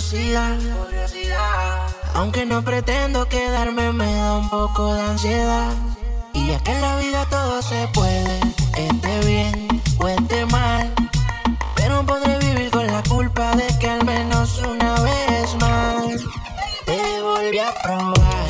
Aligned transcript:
curiosidad. 0.00 0.58
Aunque 2.14 2.46
no 2.46 2.62
pretendo 2.62 3.28
quedarme, 3.28 3.92
me 3.92 4.12
da 4.14 4.38
un 4.38 4.48
poco 4.48 4.94
de 4.94 5.02
ansiedad. 5.02 5.72
Y 6.32 6.48
ya 6.48 6.58
que 6.60 6.72
en 6.72 6.80
la 6.80 6.96
vida 6.96 7.26
todo 7.28 7.60
se 7.60 7.86
puede, 7.88 8.40
esté 8.76 9.26
bien 9.26 9.68
o 9.98 10.08
esté 10.08 10.46
mal. 10.46 10.90
Pero 11.76 12.04
podré 12.06 12.38
vivir 12.38 12.70
con 12.70 12.86
la 12.86 13.02
culpa 13.02 13.54
de 13.56 13.66
que 13.78 13.90
al 13.90 14.04
menos 14.04 14.58
una 14.58 15.00
vez 15.00 15.54
más 15.60 16.04
te 16.86 17.22
volví 17.22 17.58
a 17.58 17.74
probar. 17.82 18.49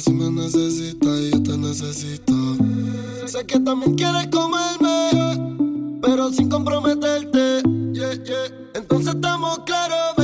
si 0.00 0.12
me 0.12 0.30
necesitas 0.30 1.20
y 1.20 1.30
yo 1.30 1.42
te 1.42 1.56
necesito. 1.56 2.32
Sé 3.26 3.46
que 3.46 3.58
también 3.60 3.94
quieres 3.94 4.26
comerme, 4.28 6.00
pero 6.02 6.32
sin 6.32 6.48
comprometerte. 6.48 7.60
Entonces 8.74 9.14
estamos 9.14 9.60
claros. 9.60 10.15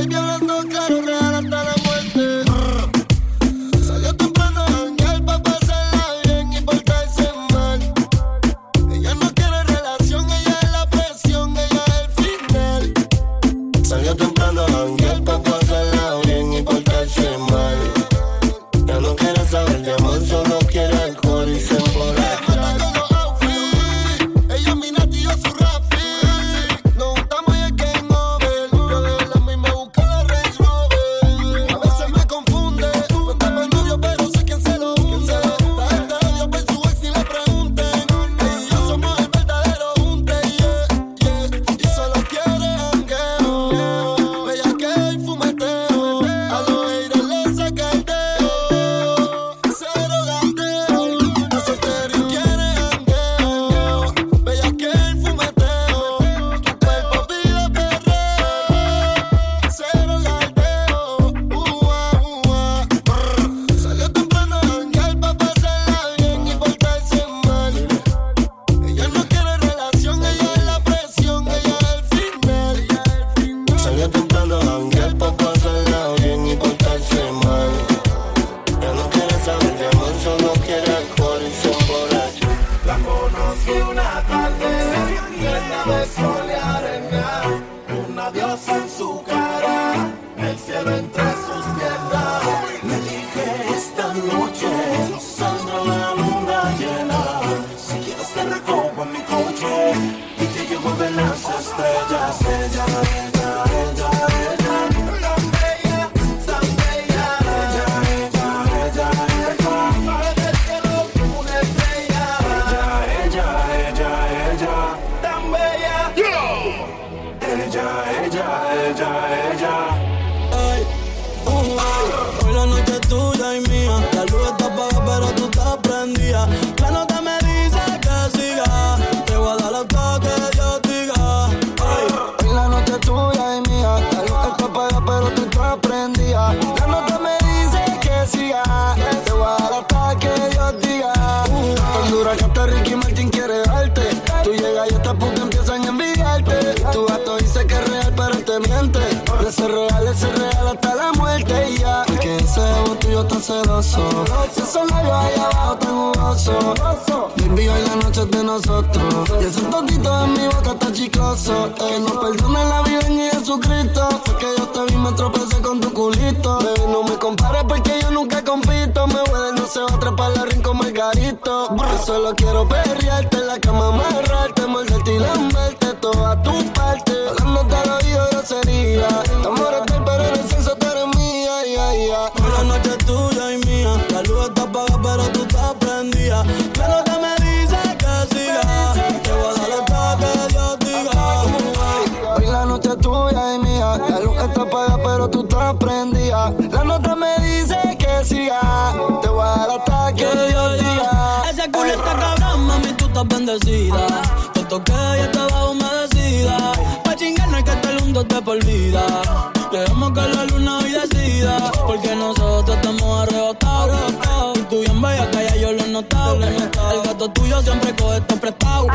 Lo 217.23 217.31
tuyo 217.31 217.61
siempre 217.61 217.95
coge 217.95 218.17
esto 218.17 218.35
prestado. 218.35 218.87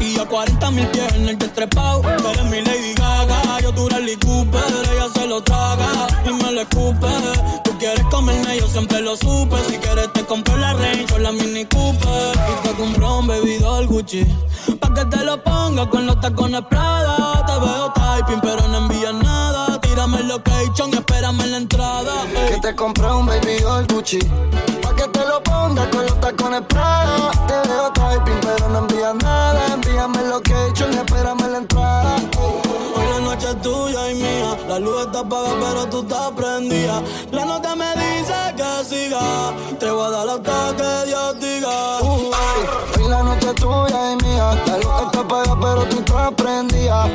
Y 0.00 0.14
yo 0.14 0.26
40 0.26 0.70
mil 0.70 0.86
pies 0.86 1.12
en 1.16 1.28
el 1.28 1.36
destrepao. 1.36 2.00
Tú 2.00 2.28
eres 2.28 2.44
mi 2.46 2.62
Lady 2.62 2.94
Gaga, 2.94 3.60
yo 3.60 3.74
tu 3.74 3.86
Rally 3.90 4.16
Cooper. 4.16 4.62
Ella 4.90 5.06
se 5.14 5.26
lo 5.26 5.42
traga 5.42 6.06
y 6.24 6.32
me 6.32 6.50
lo 6.50 6.62
escupe. 6.62 7.06
Tú 7.62 7.76
quieres 7.78 8.02
comerme, 8.10 8.56
yo 8.58 8.66
siempre 8.68 9.02
lo 9.02 9.14
supe. 9.18 9.56
Si 9.68 9.76
quieres 9.76 10.10
te 10.14 10.24
compro 10.24 10.56
la 10.56 10.72
Range 10.72 11.12
o 11.14 11.18
la 11.18 11.32
Mini 11.32 11.66
Cooper. 11.66 12.32
Y 12.52 12.68
te 12.68 12.74
compro 12.74 13.18
un 13.18 13.26
bebido 13.26 13.74
al 13.74 13.86
Gucci. 13.86 14.24
Pa' 14.80 14.94
que 14.94 15.04
te 15.04 15.22
lo 15.22 15.44
ponga 15.44 15.86
con 15.90 16.06
los 16.06 16.18
tacones 16.22 16.62
Prada. 16.70 17.44
Te 17.44 17.52
veo 17.52 17.92
typing, 17.92 18.40
pero 18.40 18.66
no 18.66 18.78
envías 18.78 19.12
nada. 19.12 19.78
Tírame 19.82 20.20
el 20.20 20.28
location 20.28 20.88
y 20.90 20.94
espérame 20.94 21.46
la 21.48 21.56
entrada 21.58 22.03
te 22.64 22.74
compré 22.74 23.06
un 23.12 23.26
baby 23.26 23.58
doll 23.60 23.86
Gucci. 23.88 24.18
Pa' 24.80 24.94
que 24.96 25.06
te 25.08 25.20
lo 25.26 25.42
pongas 25.42 25.86
con 25.88 26.06
los 26.06 26.18
tacones 26.18 26.62
Prada. 26.62 27.30
Te 27.46 27.68
veo 27.68 27.92
typing, 27.92 28.40
pero 28.40 28.68
no 28.70 28.78
envías 28.78 29.14
nada. 29.16 29.74
Envíame 29.74 30.22
lo 30.28 30.40
que 30.40 30.54
he 30.54 30.68
hecho 30.68 30.86
y 30.90 30.94
espérame 30.94 31.46
la 31.46 31.58
entrada. 31.58 32.16
Hoy 32.96 33.06
la 33.12 33.20
noche 33.20 33.48
es 33.50 33.60
tuya 33.60 34.10
y 34.10 34.14
mía. 34.14 34.56
La 34.66 34.78
luz 34.78 35.04
está 35.04 35.20
apagada, 35.20 35.56
pero 35.60 35.86
tú 35.90 36.00
estás 36.00 36.30
prendida. 36.30 37.02
La 37.32 37.44
nota 37.44 37.76
me 37.76 37.90
dice 38.02 38.34
que 38.56 38.84
siga. 38.88 39.52
Te 39.78 39.90
voy 39.90 40.06
a 40.06 40.10
dar 40.10 40.28
hasta 40.30 40.74
que 40.78 41.06
Dios 41.08 41.40
diga. 41.40 41.98
Hoy 42.00 43.08
la 43.10 43.22
noche 43.24 43.48
es 43.48 43.54
tuya 43.56 44.12
y 44.12 44.24
mía. 44.24 44.58
La 44.66 44.76
luz 44.78 45.02
está 45.04 45.20
apagada, 45.20 45.60
pero 45.60 45.84
tú 45.84 45.98
estás 45.98 46.32
prendida. 46.32 47.10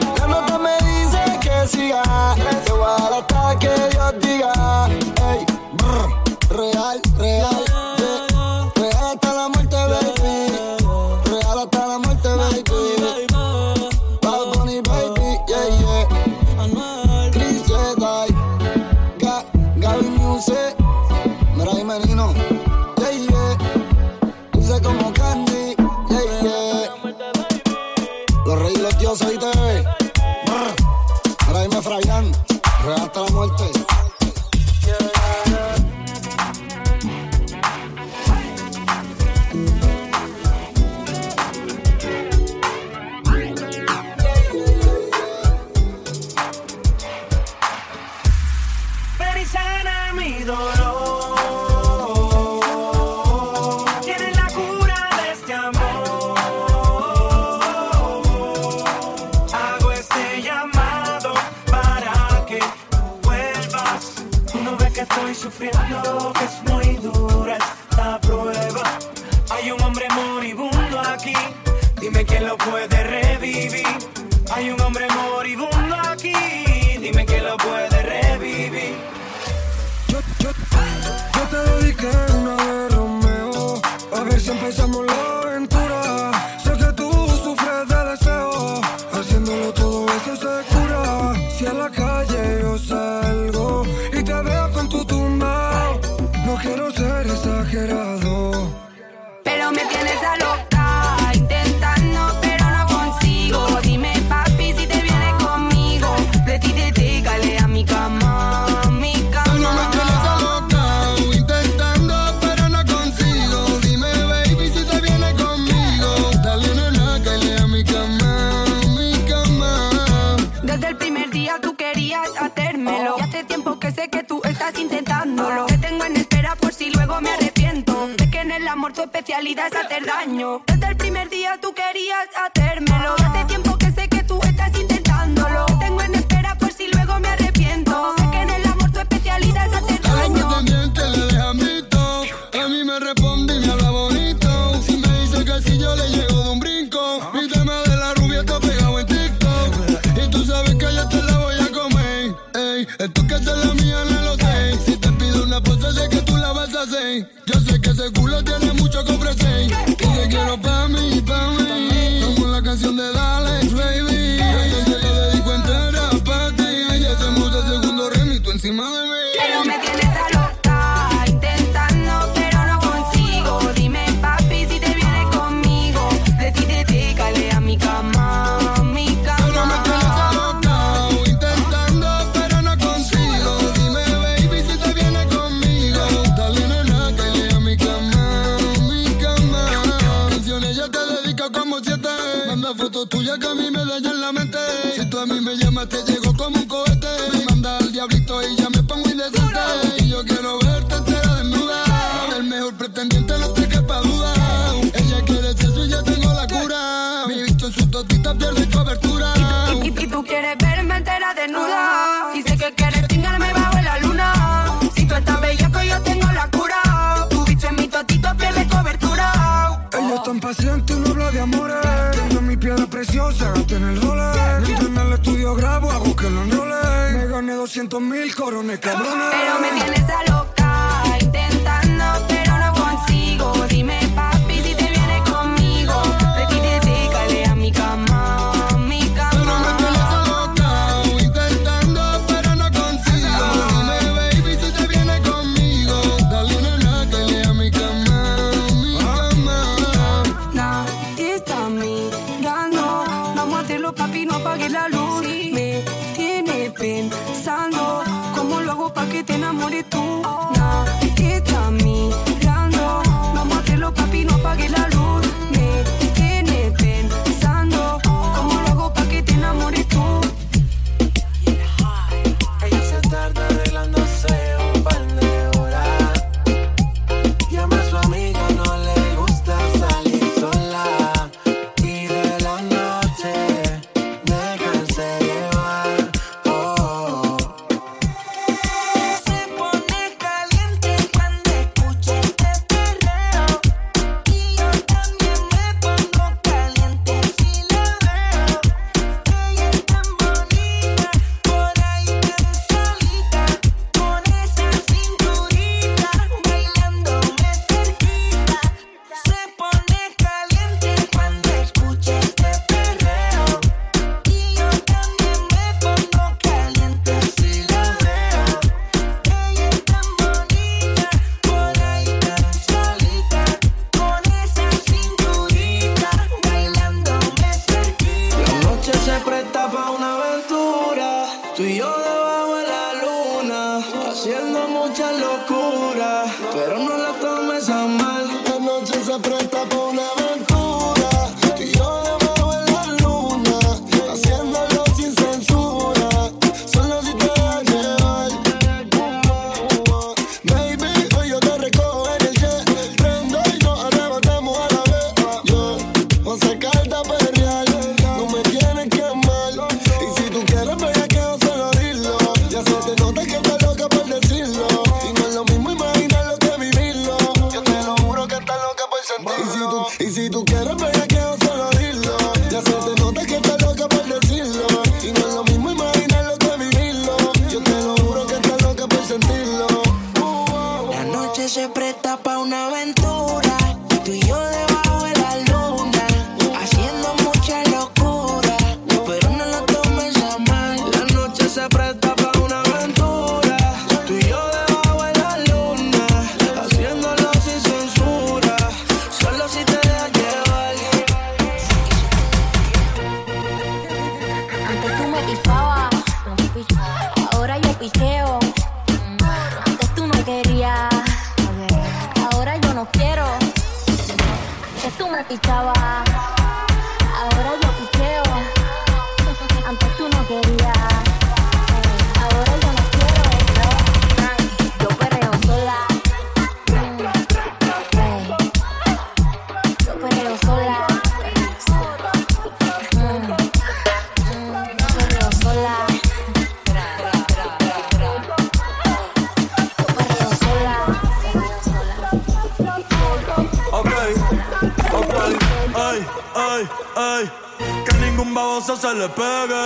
babosa 448.39 448.75
se 448.75 448.93
le 448.95 449.09
pegue. 449.09 449.65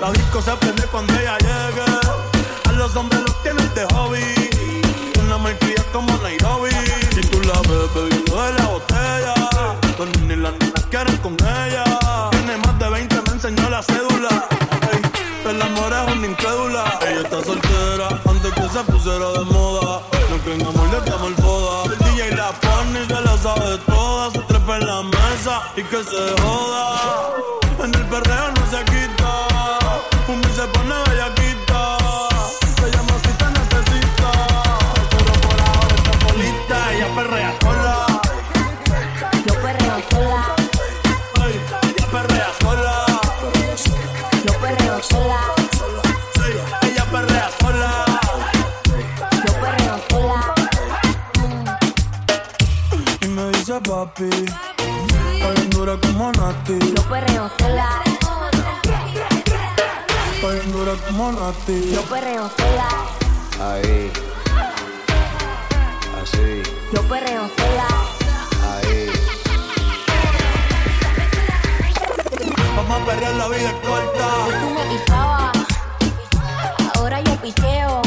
La 0.00 0.10
disco 0.12 0.40
se 0.40 0.52
prende 0.56 0.84
cuando 0.92 1.12
ella 1.14 1.36
llegue. 1.38 1.88
A 2.68 2.72
los 2.72 2.94
hombres 2.96 3.20
los 3.22 3.42
tienes 3.42 3.74
de 3.74 3.84
hobby. 3.94 4.24
Una 5.24 5.38
malcría 5.38 5.82
como 5.92 6.16
Nairobi. 6.18 6.70
Si 7.14 7.20
tú 7.30 7.40
la 7.42 7.58
ves 7.68 7.88
bebiendo 7.94 8.42
de 8.42 8.52
la 8.58 8.66
botella, 8.74 9.34
los 9.98 10.08
niños 10.18 10.38
las 10.38 10.52
niñas 10.60 10.84
quieren 10.90 11.16
con 11.18 11.34
ella. 11.34 11.84
Tiene 12.30 12.56
más 12.58 12.78
de 12.78 12.88
20, 12.88 13.22
me 13.26 13.32
enseñó 13.32 13.70
la 13.70 13.82
cédula. 13.82 14.32
Ey, 14.92 15.00
el 15.50 15.62
amor 15.62 15.92
es 15.92 16.16
una 16.16 16.26
incrédula. 16.26 16.84
Ella 17.08 17.22
está 17.26 17.38
soltera 17.42 18.08
antes 18.30 18.52
que 18.52 18.68
se 18.74 18.80
pusiera 18.90 19.28
de 19.38 19.44
moda. 19.54 20.02
No 20.30 20.36
creen 20.44 20.62
amor, 20.62 20.88
le 20.92 21.10
damos 21.10 21.34
foda. 21.42 21.92
El 21.92 21.98
DJ 21.98 22.36
la 22.36 22.50
pone 22.64 23.00
y 23.04 23.24
la 23.26 23.36
sabe 23.38 23.78
toda. 23.86 24.30
Se 24.30 24.40
trepa 24.40 24.76
en 24.78 24.86
la 24.86 25.02
mesa 25.02 25.54
y 25.76 25.82
que 25.82 26.02
se 26.04 26.42
joda. 26.42 27.43
En 27.84 27.94
el 27.94 28.06
perreo 28.06 28.50
no 28.50 28.70
se 28.70 28.82
quita. 28.86 29.46
Un 30.26 30.42
se 30.42 30.66
pone 30.68 30.94
bellaquita. 31.06 31.98
Te 32.76 32.86
llamo 32.90 33.14
si 33.22 33.32
te 33.36 33.44
necesita. 33.58 34.30
Pero 35.10 35.32
por 35.44 35.60
ahora 35.60 35.94
está 35.94 36.12
solita. 36.26 36.76
Ella 36.94 37.08
perrea 37.14 37.52
sola. 37.60 38.06
Yo 39.46 39.54
perreo 39.60 39.98
sola. 40.10 40.42
Ay, 41.42 41.60
ella 41.90 42.06
perrea 42.10 42.50
sola. 42.62 42.94
Yo 44.46 44.52
perreo 44.62 45.02
sola. 45.02 45.40
Sí, 46.36 46.88
ella 46.88 47.04
perrea 47.12 47.50
sola. 47.60 47.90
Yo 49.46 49.52
perreo 49.60 49.96
sola. 50.08 50.54
Y 53.20 53.26
me 53.26 53.50
dice 53.50 53.78
papi 53.82 54.73
dura 55.84 56.00
como 56.00 56.32
Nati. 56.32 56.78
Yo 56.94 57.02
perreo 57.02 57.50
sola. 57.58 58.02
Está 60.34 60.48
bien 60.48 60.72
dura 60.72 60.92
como 61.06 61.32
Nati. 61.32 61.92
Yo 61.92 62.02
perreo 62.02 62.50
sola. 62.56 62.88
Ahí. 63.60 64.10
Así. 66.22 66.62
Yo 66.90 67.02
perreo 67.02 67.50
sola. 67.56 67.88
Ahí. 68.72 69.10
Vamos 72.76 73.02
a 73.02 73.04
perrear 73.04 73.34
la 73.34 73.48
vida 73.48 73.72
corta. 73.82 74.26
Tú 74.60 74.70
me 74.70 74.84
picabas. 74.96 75.52
Ahora 76.94 77.20
yo 77.20 77.36
piqueo. 77.42 78.02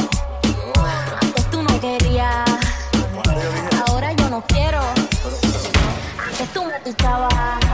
Antes 1.22 1.46
tú 1.52 1.62
no 1.62 1.80
querías. 1.80 2.44
Ahora 3.88 4.14
yo 4.14 4.30
no 4.30 4.44
quiero. 4.48 4.82
Antes 6.26 6.54
tú 6.54 6.66
me 6.66 6.80
picabas. 6.80 7.67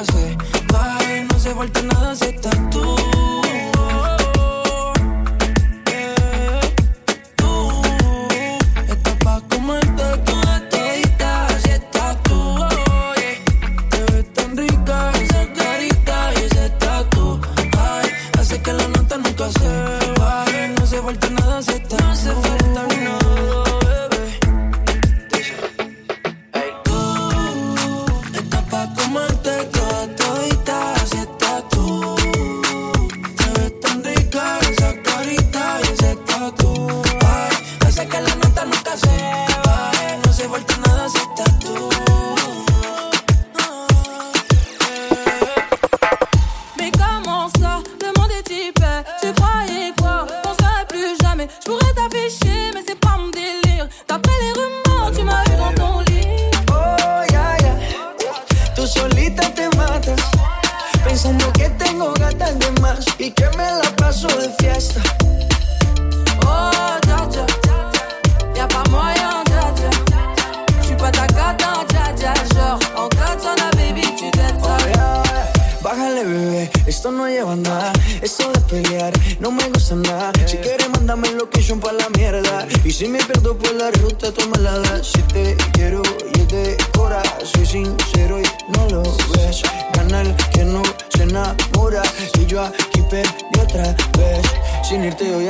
nunca 0.00 0.98
no 1.30 1.38
se 1.38 1.54
falta 1.54 1.82
nada. 1.82 2.16
Se 2.16 2.29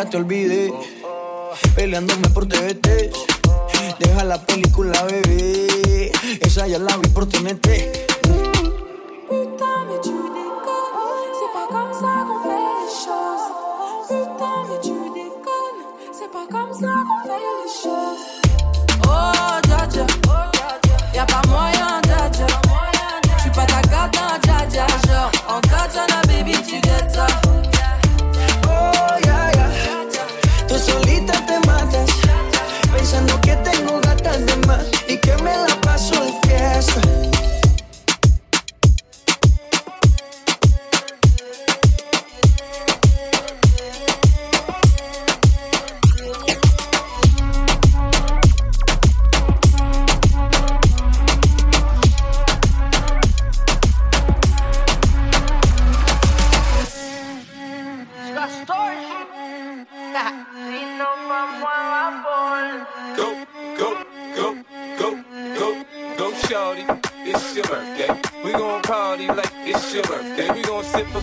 te 0.05 0.17
olvidé. 0.17 0.73
Peleándome 1.75 2.29
por 2.31 2.47
TVT. 2.47 3.11
Deja 3.99 4.25
la 4.25 4.41
película, 4.41 5.03
bebé. 5.05 6.13
Esa 6.41 6.67
ya 6.67 6.79
la 6.79 6.97
vi 6.97 7.09
por 7.09 7.27
TNT. 7.27 7.69
Putain, 9.29 9.85
mais 9.89 10.01
tu 10.03 10.11
déconnes. 10.11 11.35
C'est 11.39 11.53
pas 11.53 11.67
comme 11.69 11.93
ça 11.93 12.13
qu'on 12.27 12.41
fait 12.43 12.67
les 12.79 12.91
choses. 13.05 13.47
Putain, 14.09 14.57
mais 14.69 14.81
tu 14.83 14.95
déconnes. 15.19 15.83
C'est 16.13 16.31
pas 16.33 16.47
comme 16.51 16.73
ça 16.73 16.93
qu'on 17.07 17.21
fait 17.29 17.45
les 17.59 17.71
choses. 17.83 18.25
Oh, 19.07 19.59
Jaja. 19.69 20.07
Y'a 21.15 21.27
pas 21.27 21.43
moyen. 21.49 21.80
que 35.21 35.37
me 35.43 35.57
la 35.57 35.81
paso 35.81 36.15
de 36.25 36.49
fiesta. 36.49 37.30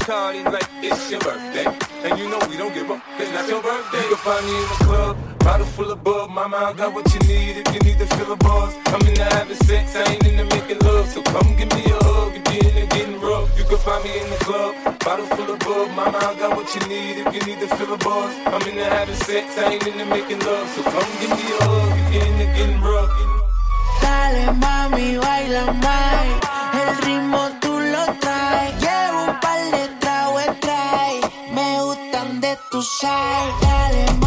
Party 0.07 0.41
like 0.41 0.69
it's 0.81 1.11
your 1.11 1.19
birthday. 1.19 1.67
And 2.07 2.17
you 2.17 2.29
know 2.29 2.39
we 2.47 2.55
don't 2.55 2.73
give 2.73 2.89
up, 2.89 3.03
it's 3.19 3.31
not 3.35 3.45
your 3.49 3.61
birthday. 3.61 3.99
You 4.07 4.15
can 4.15 4.21
find 4.23 4.45
me 4.47 4.55
in 4.55 4.67
the 4.71 4.79
club, 4.87 5.13
bottle 5.39 5.65
full 5.75 5.91
of 5.91 6.01
bub. 6.01 6.29
Mama, 6.29 6.55
I 6.55 6.73
got 6.73 6.93
what 6.93 7.05
you 7.13 7.19
need 7.27 7.57
if 7.61 7.67
you 7.73 7.81
need 7.81 7.99
to 7.99 8.07
fill 8.15 8.31
a 8.31 8.37
buzz. 8.37 8.71
I'm 8.87 9.03
into 9.05 9.25
having 9.35 9.59
sex, 9.67 9.95
I 9.97 10.13
ain't 10.13 10.25
into 10.25 10.45
making 10.55 10.79
love. 10.79 11.07
So 11.09 11.21
come 11.23 11.49
give 11.59 11.71
me 11.75 11.83
a 11.91 11.99
hug 12.07 12.31
if 12.39 12.45
you're 12.53 12.71
into 12.71 12.95
getting 12.95 13.19
rough. 13.19 13.47
You 13.59 13.65
can 13.65 13.79
find 13.79 14.01
me 14.05 14.11
in 14.21 14.29
the 14.29 14.39
club, 14.47 14.73
bottle 15.03 15.27
full 15.35 15.51
of 15.51 15.59
bub. 15.59 15.91
Mama, 15.91 16.17
I 16.17 16.39
got 16.39 16.55
what 16.55 16.69
you 16.73 16.81
need 16.87 17.15
if 17.23 17.27
you 17.35 17.41
need 17.43 17.59
to 17.59 17.67
fill 17.75 17.93
a 17.93 17.97
buzz. 17.97 18.31
I'm 18.47 18.63
into 18.63 18.85
having 18.85 19.19
sex, 19.27 19.57
I 19.57 19.73
ain't 19.73 19.87
into 19.87 20.05
making 20.05 20.39
love. 20.39 20.67
So 20.71 20.83
come 20.83 21.11
give 21.19 21.31
me 21.35 21.47
a 21.51 21.59
hug 21.67 21.91
if 21.99 22.07
you're 22.13 22.27
into 22.31 22.47
getting 22.55 22.81
rough. 22.81 23.11
Dale 23.99 24.55
mami, 24.63 25.19
baila 25.19 25.63
más. 25.83 26.27
El 26.79 26.91
ritmo 27.03 27.41
tú 27.59 27.73
lo 27.75 28.05
traes. 28.23 28.86
Tu 32.77 32.83
side. 32.83 33.53
Dale 33.61 34.05
mami, 34.21 34.26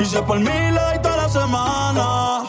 Y 0.00 0.04
si 0.04 0.16
por 0.22 0.38
mí 0.38 0.46
le 0.46 0.98
toda 1.00 1.16
la 1.16 1.28
semana. 1.28 2.42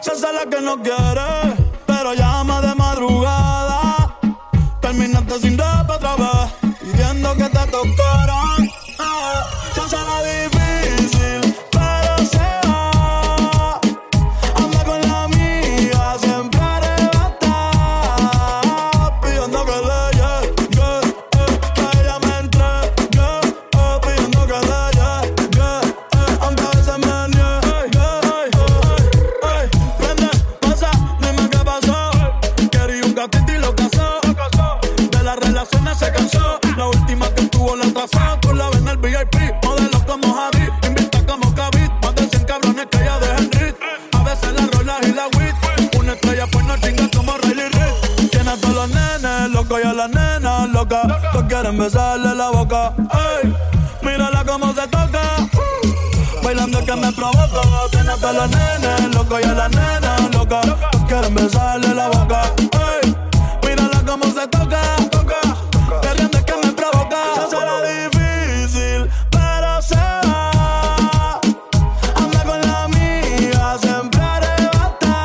Se 0.00 0.12
hace 0.12 0.32
la 0.32 0.44
que 0.50 0.60
no 0.60 0.76
quiere, 0.82 1.56
pero 1.86 2.14
llama 2.14 2.60
de 2.60 2.74
madrugada. 2.74 4.18
Terminaste 4.80 5.40
sin 5.40 5.56
rap 5.58 5.88
otra 5.88 6.16
vez, 6.16 6.76
pidiendo 6.80 7.34
que 7.34 7.44
te 7.44 7.66
tocaran. 7.66 8.70
Ah, 8.98 9.44
locos 59.32 59.46
y 59.46 59.48
a 59.48 59.54
las 59.54 59.70
nenas 59.70 60.34
locas. 60.34 60.66
Todos 60.66 61.04
quieren 61.08 61.34
besarle 61.34 61.94
la 61.94 62.08
boca. 62.08 62.42
Mírala 63.66 64.02
cómo 64.06 64.24
se 64.26 64.46
toca. 64.48 64.82
es 66.36 66.44
que 66.44 66.54
me 66.62 66.72
provoca. 66.72 67.16
Se 67.48 67.56
la 67.56 67.80
difícil, 67.82 69.10
pero 69.30 69.82
se 69.82 69.94
va. 69.96 71.40
Con 72.44 72.60
la 72.60 72.84
amiga, 72.84 73.78
siempre 73.80 74.20
arrebatada. 74.20 75.20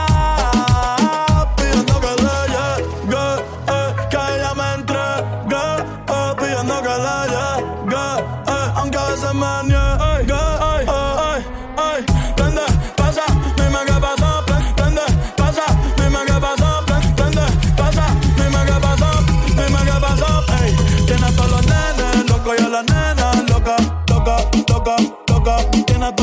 Pidiendo 1.57 1.99
que 1.99 2.07
eh, 2.07 2.75
ella 4.35 4.53
me 4.55 4.69
eh, 6.07 6.33
pidiendo 6.39 6.81
que 6.81 6.89
eh, 8.47 8.71
aunque 8.75 8.97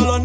los 0.01 0.24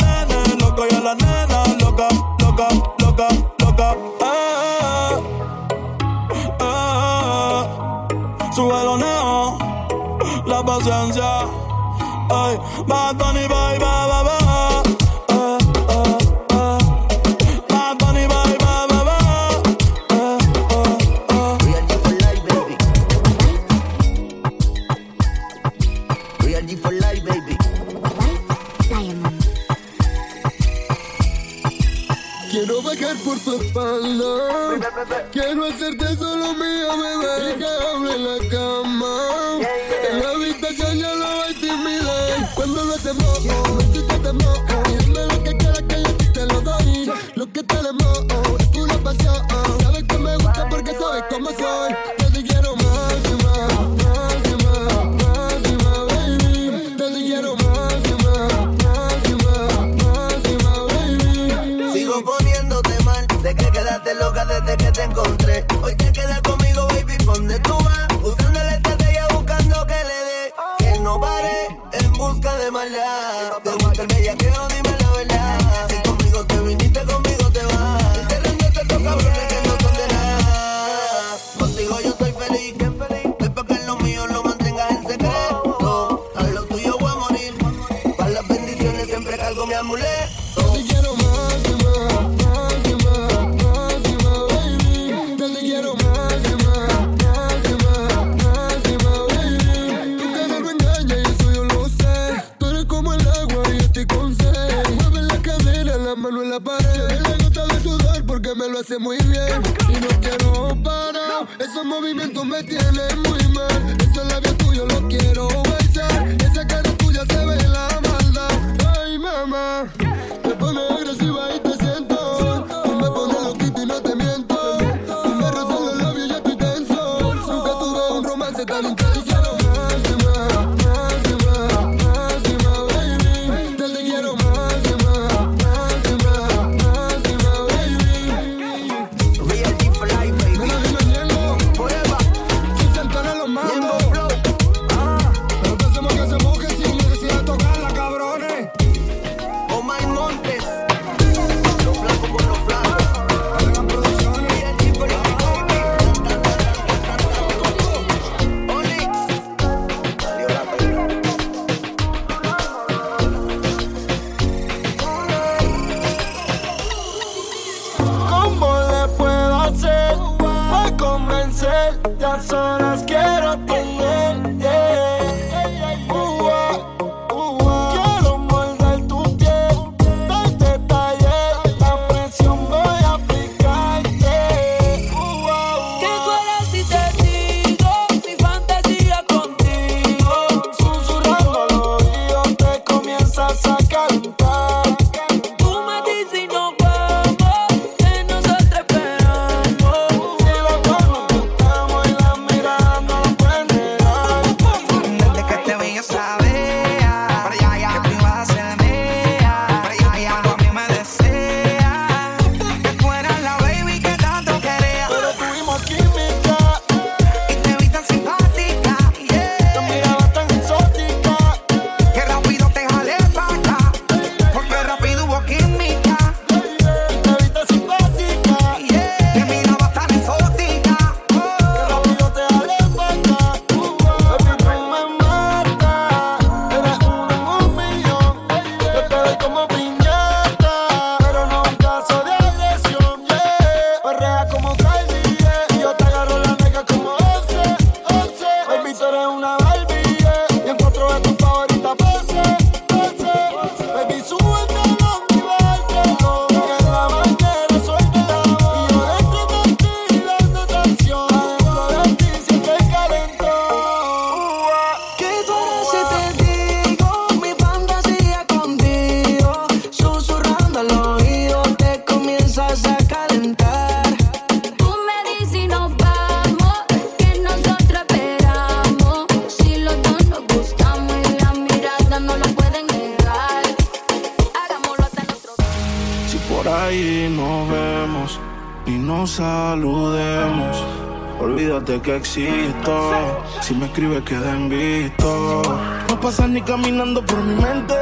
Si 292.32 293.74
me 293.74 293.88
escribes, 293.88 294.22
queda 294.24 294.52
en 294.52 294.70
visto. 294.70 295.64
No 296.10 296.20
pasas 296.20 296.48
ni 296.48 296.62
caminando 296.62 297.26
por 297.26 297.42
mi 297.42 297.56
mente. 297.56 297.96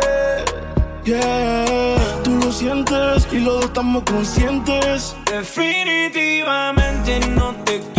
Yeah, 1.05 1.95
tú 2.25 2.31
lo 2.31 2.51
sientes 2.51 3.25
y 3.31 3.39
los 3.39 3.53
dos 3.55 3.65
estamos 3.65 4.03
conscientes. 4.03 5.15
Definitivamente 5.31 7.21
no 7.37 7.55
te 7.63 7.79
quiero 7.79 7.96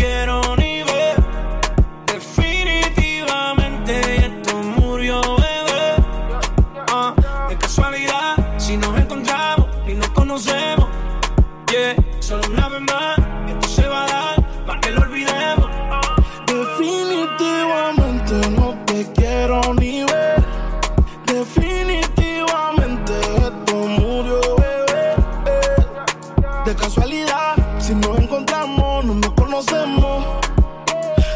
casualidad. 26.79 27.57
Si 27.81 27.95
nos 27.95 28.19
encontramos, 28.19 29.05
no 29.05 29.15
nos 29.15 29.33
conocemos. 29.35 30.25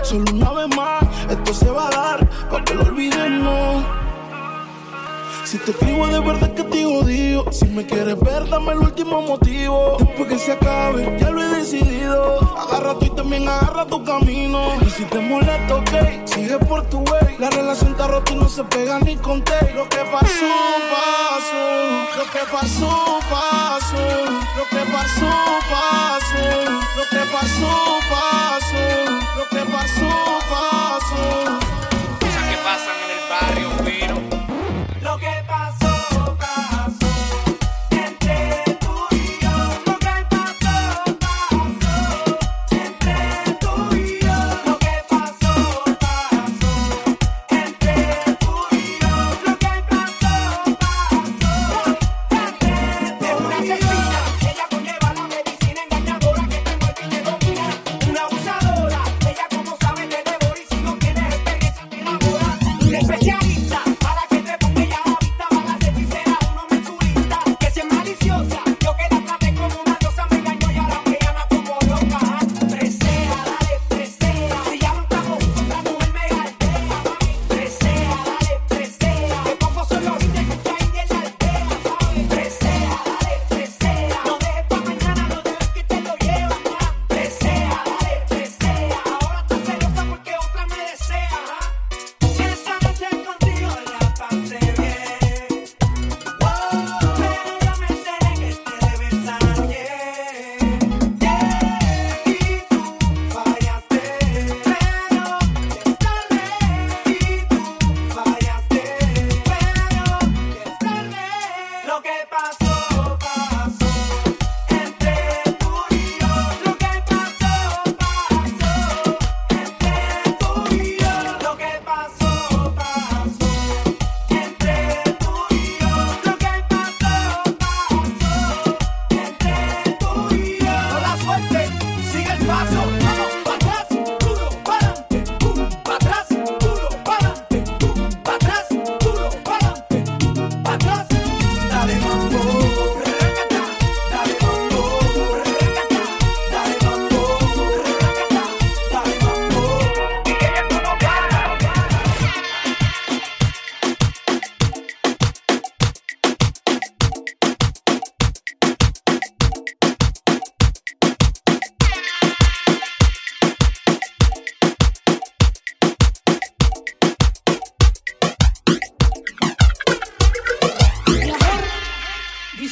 Solo 0.03 0.25
una 0.33 0.53
vez 0.53 0.77
más 0.77 1.02
Si 5.53 5.59
te 5.59 5.85
digo 5.85 6.07
de 6.07 6.19
verdad 6.21 6.55
que 6.55 6.65
te 6.65 6.87
odio, 6.87 7.45
si 7.53 7.67
me 7.67 7.85
quieres 7.85 8.19
ver, 8.21 8.49
dame 8.49 8.73
el 8.73 8.79
último 8.79 9.21
motivo. 9.21 9.99
Después 9.99 10.27
que 10.27 10.39
se 10.39 10.53
acabe, 10.53 11.15
ya 11.21 11.29
lo 11.29 11.43
he 11.43 11.59
decidido. 11.59 12.41
Agarra 12.57 12.99
tú 12.99 13.05
y 13.05 13.11
también 13.11 13.47
agarra 13.47 13.85
tu 13.85 14.03
camino. 14.03 14.79
Y 14.81 14.89
si 14.89 15.05
te 15.05 15.21
molesta, 15.21 15.77
ok, 15.77 16.25
sigue 16.25 16.57
por 16.57 16.89
tu 16.89 17.01
way. 17.01 17.37
La 17.39 17.51
relación 17.51 17.91
está 17.91 18.07
rota 18.07 18.33
y 18.33 18.37
no 18.37 18.49
se 18.49 18.65
pega 18.65 18.99
ni 19.01 19.15
con 19.17 19.45
te. 19.45 19.75
Lo 19.75 19.87
que 19.91 19.99
pasó, 20.11 20.55
pasó. 20.91 22.17
Lo 22.17 22.25
que 22.33 22.51
pasó, 22.51 23.19
pasó. 23.29 24.25
Lo 24.57 24.65
que 24.71 24.91
pasó, 24.91 25.31
pasó. 25.71 26.71
Lo 26.97 27.05
que 27.11 27.31
pasó, 27.31 27.99
pasó. 28.09 28.87
Lo 29.37 29.49
que 29.51 29.71
pasó, 29.71 30.39
pasó. 30.49 31.59
Cosas 32.21 32.45
que 32.49 32.57
pasan 32.65 32.97
en 33.05 33.11
el 33.11 33.29
barrio 33.29 33.71
fino. 33.85 34.32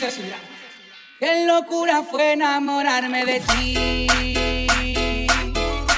dice 0.00 0.06
así. 0.06 0.22
Qué 1.18 1.44
locura 1.46 2.02
fue 2.02 2.32
enamorarme 2.32 3.24
de 3.26 3.40
ti. 3.40 4.06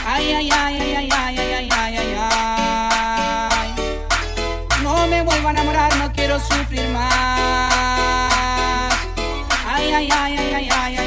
Ay, 0.05 0.33
ay, 0.33 0.51
ay, 0.51 0.81
ay, 0.81 0.97
ay, 0.97 1.09
ay, 1.13 1.39
ay, 1.39 1.69
ay, 1.71 1.97
ay, 1.97 2.17
ay. 2.19 3.75
No 4.83 5.07
me 5.07 5.23
vuelvo 5.23 5.49
a 5.49 5.51
enamorar, 5.53 5.97
no 5.97 6.13
quiero 6.13 6.41
sufrir 6.41 6.89
más. 6.89 7.73
Ay, 9.67 9.93
ay, 9.93 10.11
ay, 10.11 10.37
ay, 10.37 10.69
ay, 10.71 10.97
ay. 10.97 11.02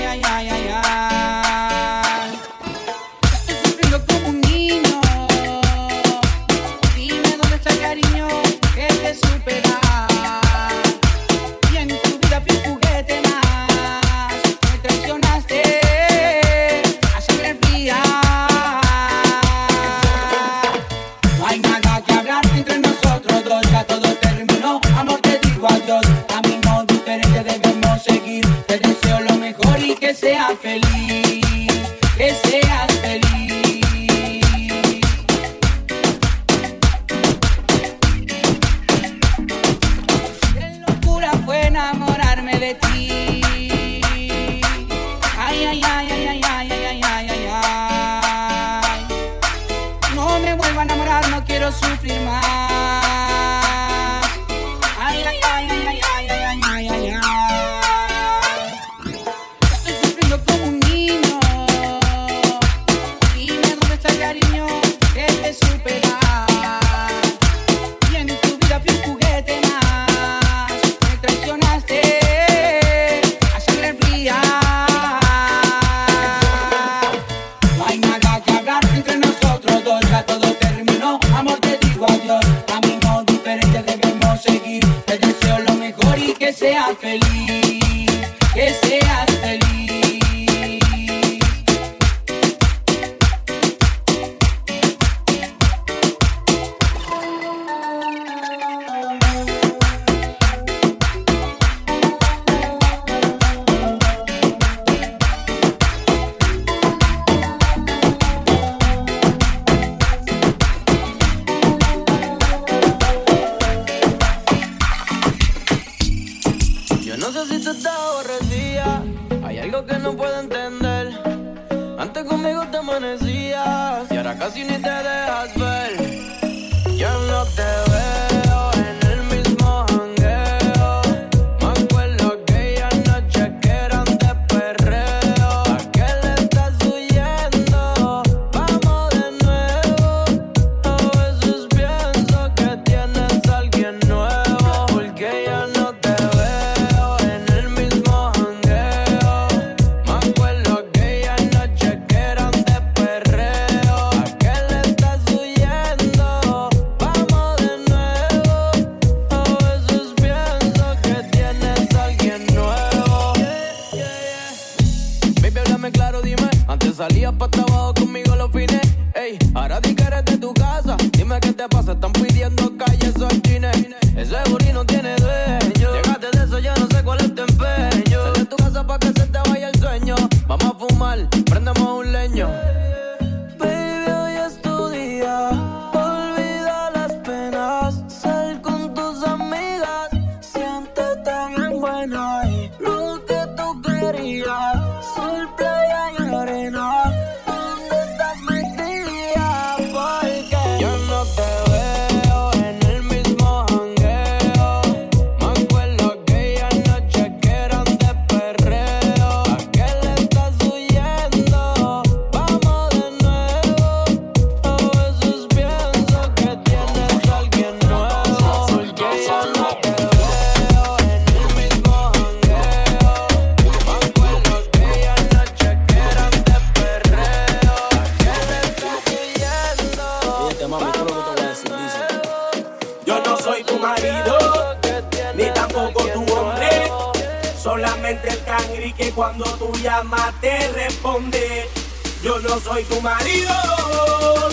Yo 242.26 242.40
no 242.40 242.60
soy 242.60 242.84
tu 242.86 243.00
marido, 243.02 243.54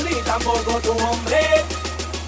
ni 0.05 0.14
tampoco 0.27 0.79
tu 0.81 0.91
hombre. 0.91 1.64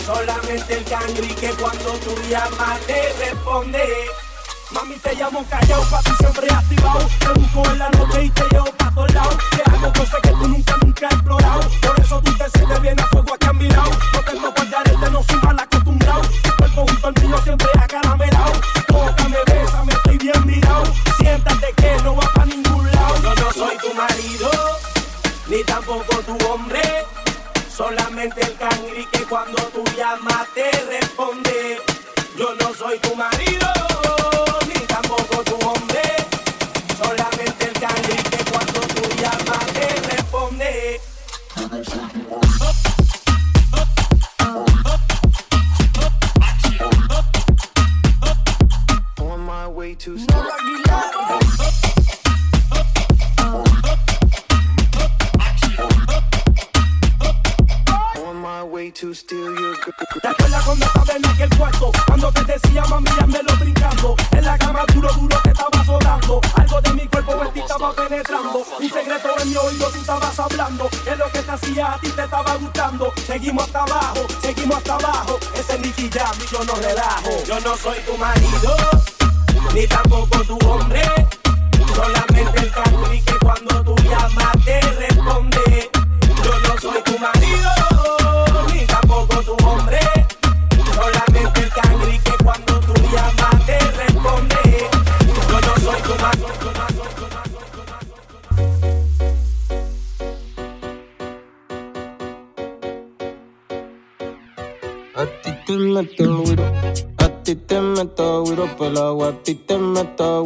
Solamente 0.07 0.79
el 0.79 0.85
cangri 0.85 1.29
que 1.35 1.51
cuando 1.51 1.93
tú 1.99 2.15
llamas 2.31 2.81
te 2.87 3.13
responde. 3.19 4.07
Mami, 4.71 4.95
te 4.95 5.15
llamo 5.15 5.45
callao, 5.51 5.83
pa' 5.91 6.01
ti 6.01 6.13
siempre 6.19 6.47
activado. 6.51 7.07
Te 7.19 7.39
busco 7.39 7.71
en 7.73 7.79
la 7.79 7.91
noche 7.91 8.25
y 8.25 8.31
te 8.31 8.43
llevo 8.53 8.73
pa' 8.79 8.91
todos 8.95 9.13
lados. 9.13 9.37
Te 9.51 9.71
hago 9.71 9.93
cosas 9.93 10.21
que 10.23 10.31
tú 10.31 10.49
nunca, 10.49 10.77
nunca 10.83 11.07
has 11.09 11.13
explorado. 11.13 11.61
Por 11.83 12.01
eso 12.01 12.23
tú 12.23 12.39
te 12.39 12.51
sientes 12.51 12.81
bien 12.81 13.01
a 13.01 13.07
fuego 13.09 13.35
aquí 13.35 13.47
a 13.47 13.53
mi 13.53 13.69
lado. 13.69 13.91
No 14.15 14.21
tengo 14.23 14.51
guardarete, 14.51 15.11
no 15.11 15.23
soy 15.25 15.41
mal 15.43 15.61
acostumbrado. 15.61 16.23
Tu 16.43 16.57
cuerpo 16.57 16.87
junto 16.89 17.07
al 17.09 17.15
mío 17.23 17.41
siempre 17.45 17.69
acá. 17.79 17.94
cuando 29.35 29.74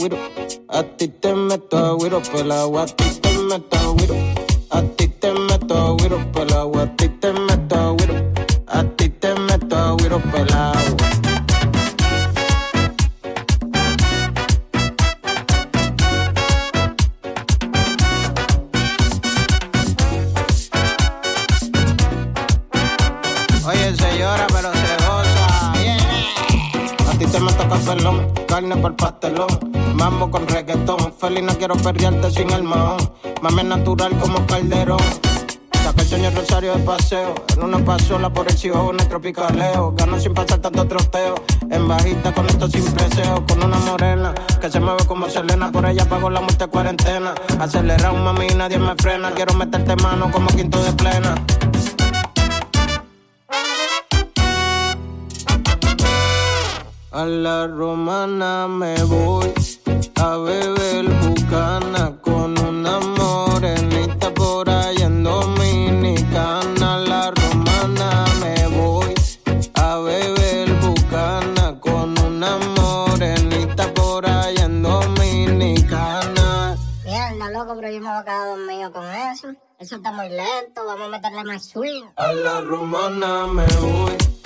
güiro, 0.08 0.18
a 0.68 0.82
ti 0.82 1.08
te 1.08 1.34
meto 1.34 1.96
güiro 1.96 2.22
pelado, 2.22 2.78
a 2.78 2.86
ti 2.86 3.04
te 3.20 3.38
meto 3.38 3.94
güiro, 3.94 4.14
a 4.70 4.82
ti 4.82 5.08
te 5.08 5.32
meto 5.32 5.96
güiro 5.96 6.32
quiero 31.58 31.74
perrearte 31.74 32.30
sin 32.30 32.50
el 32.50 32.62
mahón. 32.62 32.98
Mame 33.42 33.64
natural 33.64 34.16
como 34.18 34.46
calderón. 34.46 34.98
Saca 35.82 36.02
el 36.02 36.08
señor 36.08 36.34
Rosario 36.34 36.74
de 36.74 36.82
paseo. 36.84 37.34
En 37.54 37.64
una 37.64 37.84
pasola 37.84 38.32
por 38.32 38.46
el 38.48 38.56
en 38.56 39.00
el 39.00 39.08
tropicaleo. 39.08 39.92
Gano 39.96 40.20
sin 40.20 40.34
pasar 40.34 40.60
tanto 40.60 40.86
troteo. 40.86 41.34
En 41.70 41.88
bajita 41.88 42.32
con 42.32 42.46
esto 42.46 42.68
sin 42.68 42.84
preseo. 42.92 43.44
Con 43.46 43.62
una 43.62 43.76
morena 43.78 44.32
que 44.60 44.70
se 44.70 44.80
mueve 44.80 45.04
como 45.06 45.28
Selena. 45.28 45.70
Por 45.72 45.84
ella 45.86 46.08
pago 46.08 46.30
la 46.30 46.40
muerte 46.40 46.66
cuarentena. 46.68 47.34
Acelera 47.58 48.12
un 48.12 48.22
mami 48.22 48.46
nadie 48.56 48.78
me 48.78 48.94
frena. 48.96 49.32
Quiero 49.32 49.54
meterte 49.54 49.96
mano 49.96 50.30
como 50.30 50.48
quinto 50.48 50.82
de 50.82 50.92
plena. 50.92 51.34
A 57.10 57.24
la 57.24 57.66
romana 57.66 58.68
me 58.68 59.02
voy 59.02 59.52
a 82.16 82.32
la 82.32 82.60
romana 82.60 83.46
me 83.46 83.66
voy 83.80 84.37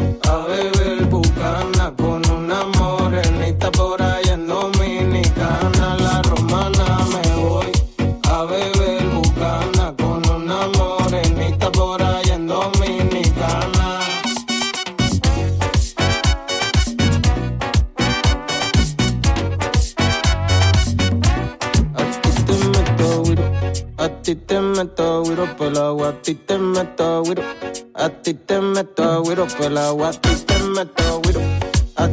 meto 29.52 29.58
güiro 29.58 29.68
pelado, 29.68 30.04
a 30.04 30.12
ti 30.12 30.36
te 30.46 30.58
meto 30.64 31.22
a 31.96 32.08